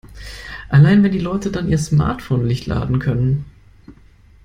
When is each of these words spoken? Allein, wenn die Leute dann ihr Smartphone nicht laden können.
Allein, 0.69 1.03
wenn 1.03 1.11
die 1.11 1.19
Leute 1.19 1.51
dann 1.51 1.67
ihr 1.67 1.77
Smartphone 1.77 2.47
nicht 2.47 2.65
laden 2.65 2.97
können. 2.97 3.45